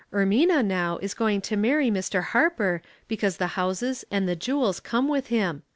Ermina 0.11 0.65
now 0.65 0.97
is 0.97 1.13
going 1.13 1.41
to 1.41 1.55
marry 1.55 1.91
Mr. 1.91 2.23
Harper 2.23 2.81
be 3.07 3.15
cause 3.17 3.37
the 3.37 3.49
houses 3.53 4.03
and 4.09 4.27
the 4.27 4.35
jewels 4.35 4.79
come 4.79 5.07
with 5.07 5.27
him. 5.27 5.61